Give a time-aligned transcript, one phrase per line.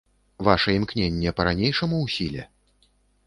[0.45, 2.43] Ваша імкненне па-ранейшаму ў сіле?